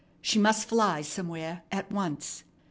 [0.19, 2.43] She must fly somewhere at once.